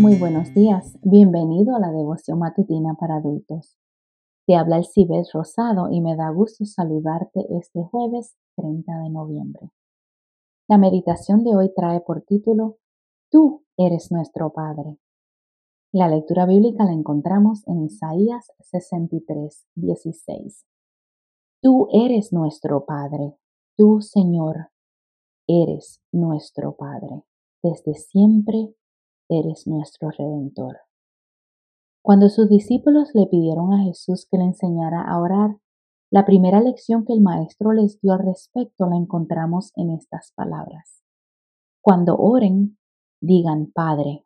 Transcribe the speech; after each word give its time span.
Muy 0.00 0.16
buenos 0.18 0.54
días, 0.54 0.96
bienvenido 1.02 1.76
a 1.76 1.78
la 1.78 1.92
devoción 1.92 2.38
matutina 2.38 2.94
para 2.94 3.16
adultos. 3.16 3.76
Te 4.46 4.56
habla 4.56 4.78
el 4.78 4.86
Cibet 4.86 5.26
Rosado 5.34 5.90
y 5.90 6.00
me 6.00 6.16
da 6.16 6.30
gusto 6.30 6.64
saludarte 6.64 7.44
este 7.50 7.82
jueves 7.82 8.34
30 8.56 8.98
de 8.98 9.10
noviembre. 9.10 9.70
La 10.68 10.78
meditación 10.78 11.44
de 11.44 11.54
hoy 11.54 11.70
trae 11.76 12.00
por 12.00 12.22
título 12.22 12.78
Tú 13.30 13.62
eres 13.76 14.10
nuestro 14.10 14.54
Padre. 14.54 14.96
La 15.92 16.08
lectura 16.08 16.46
bíblica 16.46 16.86
la 16.86 16.92
encontramos 16.92 17.68
en 17.68 17.82
Isaías 17.82 18.50
63, 18.60 19.66
16. 19.74 20.64
Tú 21.60 21.88
eres 21.92 22.32
nuestro 22.32 22.86
Padre, 22.86 23.36
tú 23.76 24.00
Señor, 24.00 24.70
eres 25.46 26.00
nuestro 26.10 26.74
Padre. 26.74 27.22
Desde 27.62 27.92
siempre 27.92 28.74
eres 29.30 29.66
nuestro 29.66 30.10
Redentor. 30.10 30.78
Cuando 32.02 32.28
sus 32.28 32.48
discípulos 32.48 33.10
le 33.14 33.26
pidieron 33.26 33.72
a 33.72 33.82
Jesús 33.84 34.26
que 34.30 34.38
le 34.38 34.44
enseñara 34.44 35.02
a 35.02 35.20
orar, 35.20 35.56
la 36.10 36.24
primera 36.24 36.60
lección 36.60 37.04
que 37.04 37.12
el 37.12 37.20
Maestro 37.20 37.72
les 37.72 38.00
dio 38.00 38.14
al 38.14 38.20
respecto 38.20 38.86
la 38.86 38.96
encontramos 38.96 39.70
en 39.76 39.90
estas 39.90 40.32
palabras. 40.34 41.02
Cuando 41.82 42.16
oren, 42.16 42.78
digan 43.20 43.70
Padre. 43.72 44.24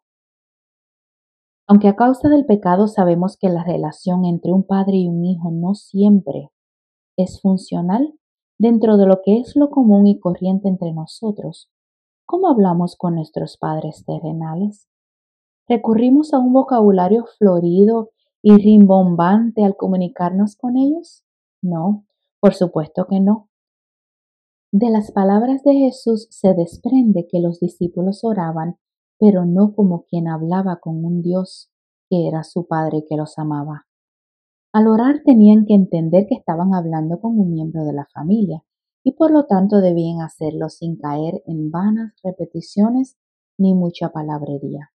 Aunque 1.67 1.89
a 1.89 1.97
causa 1.97 2.29
del 2.29 2.47
pecado 2.47 2.89
sabemos 2.89 3.37
que 3.37 3.49
la 3.49 3.65
relación 3.65 4.25
entre 4.25 4.53
un 4.53 4.65
padre 4.67 4.97
y 4.97 5.09
un 5.09 5.25
hijo 5.25 5.51
no 5.51 5.75
siempre 5.75 6.51
es 7.17 7.41
funcional 7.41 8.15
dentro 8.59 8.97
de 8.97 9.07
lo 9.07 9.21
que 9.23 9.39
es 9.39 9.57
lo 9.57 9.71
común 9.71 10.07
y 10.07 10.19
corriente 10.19 10.69
entre 10.69 10.93
nosotros, 10.93 11.71
¿cómo 12.27 12.49
hablamos 12.49 12.97
con 12.97 13.15
nuestros 13.15 13.57
padres 13.57 14.05
terrenales? 14.07 14.89
¿Recurrimos 15.67 16.35
a 16.35 16.39
un 16.39 16.53
vocabulario 16.53 17.25
florido 17.39 18.11
y 18.43 18.57
rimbombante 18.57 19.65
al 19.65 19.77
comunicarnos 19.77 20.57
con 20.57 20.77
ellos? 20.77 21.25
No, 21.63 22.05
por 22.39 22.53
supuesto 22.53 23.07
que 23.09 23.21
no. 23.21 23.49
De 24.71 24.91
las 24.91 25.13
palabras 25.13 25.63
de 25.63 25.73
Jesús 25.73 26.27
se 26.31 26.53
desprende 26.53 27.27
que 27.27 27.41
los 27.41 27.61
discípulos 27.61 28.25
oraban, 28.25 28.77
pero 29.19 29.47
no 29.47 29.75
como 29.75 30.05
quien 30.05 30.29
hablaba 30.29 30.81
con 30.81 31.03
un 31.03 31.23
Dios 31.23 31.71
que 32.11 32.29
era 32.29 32.45
su 32.45 32.67
Padre 32.67 33.05
que 33.09 33.17
los 33.17 33.39
amaba. 33.39 33.87
Al 34.73 34.89
orar 34.89 35.23
tenían 35.25 35.65
que 35.65 35.75
entender 35.75 36.27
que 36.29 36.35
estaban 36.35 36.75
hablando 36.75 37.21
con 37.21 37.39
un 37.39 37.53
miembro 37.53 37.85
de 37.85 37.93
la 37.93 38.07
familia 38.13 38.65
y 39.03 39.13
por 39.13 39.31
lo 39.31 39.47
tanto 39.47 39.81
debían 39.81 40.21
hacerlo 40.21 40.69
sin 40.69 40.97
caer 40.97 41.43
en 41.47 41.71
vanas 41.71 42.13
repeticiones 42.23 43.17
ni 43.57 43.73
mucha 43.75 44.11
palabrería. 44.11 44.91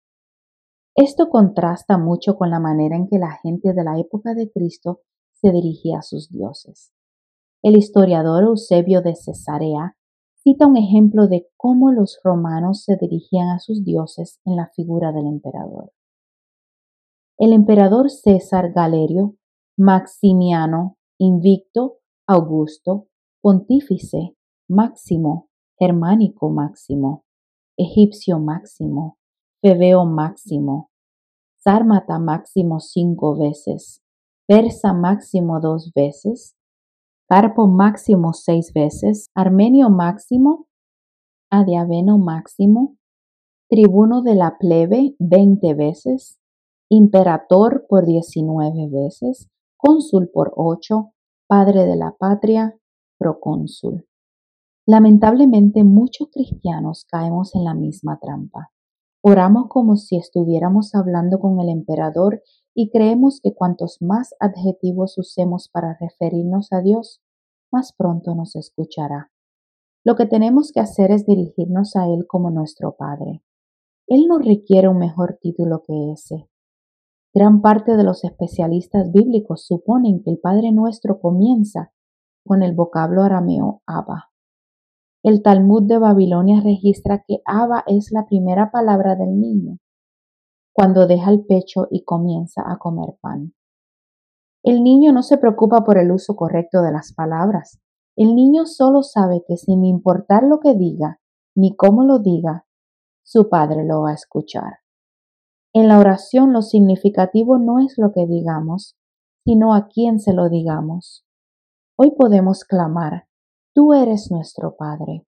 Esto 0.96 1.28
contrasta 1.28 1.98
mucho 1.98 2.36
con 2.36 2.48
la 2.48 2.58
manera 2.58 2.96
en 2.96 3.06
que 3.06 3.18
la 3.18 3.32
gente 3.42 3.74
de 3.74 3.84
la 3.84 4.00
época 4.00 4.32
de 4.32 4.50
Cristo 4.50 5.02
se 5.34 5.52
dirigía 5.52 5.98
a 5.98 6.02
sus 6.02 6.30
dioses. 6.30 6.90
El 7.62 7.76
historiador 7.76 8.44
Eusebio 8.44 9.02
de 9.02 9.14
Cesarea 9.14 9.94
cita 10.36 10.66
un 10.66 10.78
ejemplo 10.78 11.28
de 11.28 11.48
cómo 11.58 11.92
los 11.92 12.18
romanos 12.24 12.82
se 12.84 12.96
dirigían 12.96 13.50
a 13.50 13.58
sus 13.58 13.84
dioses 13.84 14.40
en 14.46 14.56
la 14.56 14.70
figura 14.74 15.12
del 15.12 15.26
emperador. 15.26 15.92
El 17.36 17.52
emperador 17.52 18.08
César 18.08 18.72
Galerio, 18.72 19.36
Maximiano, 19.76 20.96
Invicto, 21.18 21.98
Augusto, 22.26 23.08
Pontífice, 23.42 24.34
Máximo, 24.66 25.50
Germánico 25.78 26.48
Máximo, 26.48 27.26
Egipcio 27.76 28.38
Máximo, 28.38 29.18
Febeo 29.62 30.04
máximo, 30.04 30.90
Sármata 31.56 32.18
máximo 32.18 32.78
cinco 32.78 33.36
veces, 33.38 34.02
Persa 34.46 34.92
máximo 34.92 35.60
dos 35.60 35.92
veces, 35.94 36.54
Carpo 37.28 37.66
máximo 37.66 38.34
seis 38.34 38.72
veces, 38.74 39.30
Armenio 39.34 39.88
máximo, 39.88 40.66
Adiaveno 41.50 42.18
máximo, 42.18 42.96
Tribuno 43.68 44.22
de 44.22 44.34
la 44.34 44.58
plebe 44.58 45.16
veinte 45.18 45.74
veces, 45.74 46.38
Imperator 46.90 47.86
por 47.88 48.04
diecinueve 48.04 48.88
veces, 48.90 49.48
Cónsul 49.78 50.28
por 50.32 50.52
ocho, 50.54 51.14
Padre 51.48 51.86
de 51.86 51.96
la 51.96 52.14
patria, 52.16 52.78
Procónsul. 53.18 54.06
Lamentablemente 54.86 55.82
muchos 55.82 56.28
cristianos 56.30 57.06
caemos 57.10 57.54
en 57.54 57.64
la 57.64 57.74
misma 57.74 58.18
trampa. 58.20 58.70
Oramos 59.22 59.66
como 59.68 59.96
si 59.96 60.16
estuviéramos 60.16 60.94
hablando 60.94 61.38
con 61.38 61.58
el 61.60 61.68
emperador 61.68 62.42
y 62.74 62.90
creemos 62.90 63.40
que 63.42 63.54
cuantos 63.54 63.98
más 64.00 64.34
adjetivos 64.38 65.18
usemos 65.18 65.68
para 65.68 65.96
referirnos 66.00 66.72
a 66.72 66.80
Dios, 66.80 67.22
más 67.72 67.92
pronto 67.92 68.34
nos 68.34 68.54
escuchará. 68.54 69.30
Lo 70.04 70.14
que 70.14 70.26
tenemos 70.26 70.70
que 70.72 70.80
hacer 70.80 71.10
es 71.10 71.26
dirigirnos 71.26 71.96
a 71.96 72.06
Él 72.06 72.26
como 72.28 72.50
nuestro 72.50 72.94
Padre. 72.96 73.42
Él 74.06 74.26
no 74.28 74.38
requiere 74.38 74.88
un 74.88 74.98
mejor 74.98 75.38
título 75.40 75.82
que 75.84 76.12
ese. 76.12 76.48
Gran 77.34 77.60
parte 77.60 77.96
de 77.96 78.04
los 78.04 78.22
especialistas 78.22 79.10
bíblicos 79.10 79.66
suponen 79.66 80.22
que 80.22 80.30
el 80.30 80.38
Padre 80.38 80.70
nuestro 80.70 81.20
comienza 81.20 81.92
con 82.46 82.62
el 82.62 82.74
vocablo 82.74 83.22
arameo 83.22 83.82
Abba. 83.86 84.30
El 85.26 85.42
Talmud 85.42 85.82
de 85.88 85.98
Babilonia 85.98 86.60
registra 86.60 87.24
que 87.26 87.42
Abba 87.46 87.82
es 87.88 88.12
la 88.12 88.26
primera 88.26 88.70
palabra 88.70 89.16
del 89.16 89.40
niño 89.40 89.78
cuando 90.72 91.08
deja 91.08 91.32
el 91.32 91.44
pecho 91.44 91.88
y 91.90 92.04
comienza 92.04 92.62
a 92.64 92.78
comer 92.78 93.16
pan. 93.20 93.52
El 94.62 94.84
niño 94.84 95.10
no 95.12 95.24
se 95.24 95.36
preocupa 95.36 95.82
por 95.84 95.98
el 95.98 96.12
uso 96.12 96.36
correcto 96.36 96.80
de 96.80 96.92
las 96.92 97.12
palabras. 97.12 97.80
El 98.14 98.36
niño 98.36 98.66
solo 98.66 99.02
sabe 99.02 99.42
que 99.48 99.56
sin 99.56 99.84
importar 99.84 100.44
lo 100.44 100.60
que 100.60 100.76
diga 100.76 101.18
ni 101.56 101.74
cómo 101.74 102.04
lo 102.04 102.20
diga, 102.20 102.64
su 103.24 103.48
padre 103.48 103.84
lo 103.84 104.02
va 104.02 104.10
a 104.10 104.14
escuchar. 104.14 104.78
En 105.72 105.88
la 105.88 105.98
oración 105.98 106.52
lo 106.52 106.62
significativo 106.62 107.58
no 107.58 107.80
es 107.80 107.98
lo 107.98 108.12
que 108.12 108.28
digamos, 108.28 108.96
sino 109.44 109.74
a 109.74 109.88
quién 109.88 110.20
se 110.20 110.32
lo 110.32 110.48
digamos. 110.48 111.26
Hoy 111.98 112.12
podemos 112.12 112.62
clamar, 112.62 113.26
Tú 113.76 113.92
eres 113.92 114.30
nuestro 114.30 114.74
Padre. 114.74 115.26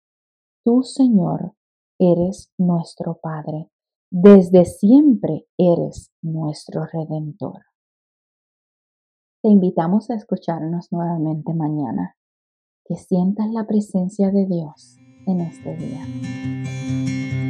Tú, 0.64 0.82
Señor, 0.82 1.54
eres 2.00 2.50
nuestro 2.58 3.20
Padre. 3.22 3.70
Desde 4.10 4.64
siempre 4.64 5.46
eres 5.58 6.14
nuestro 6.22 6.86
Redentor. 6.86 7.64
Te 9.44 9.50
invitamos 9.50 10.10
a 10.10 10.16
escucharnos 10.16 10.94
nuevamente 10.94 11.54
mañana. 11.54 12.16
Que 12.86 12.96
sientas 12.96 13.52
la 13.52 13.68
presencia 13.68 14.32
de 14.32 14.46
Dios 14.46 14.96
en 15.26 15.42
este 15.42 15.76
día. 15.76 17.47